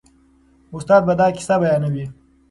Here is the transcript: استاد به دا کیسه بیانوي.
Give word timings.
استاد 0.75 1.01
به 1.07 1.13
دا 1.19 1.27
کیسه 1.37 1.55
بیانوي. 1.61 2.05